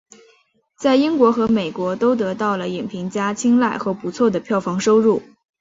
[0.79, 5.21] 在英国和美国都得到了影评家青睐和不错的票房收入。